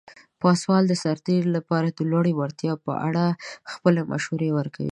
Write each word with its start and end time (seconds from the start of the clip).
پاسوال 0.41 0.83
د 0.87 0.93
سرتیرو 1.03 1.49
لپاره 1.57 1.87
د 1.91 1.99
لوړې 2.11 2.33
وړتیا 2.39 2.73
په 2.85 2.93
اړه 3.07 3.25
خپل 3.73 3.93
مشورې 4.11 4.49
ورکوي. 4.57 4.89